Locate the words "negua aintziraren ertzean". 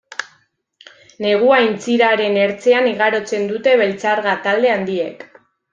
1.25-2.91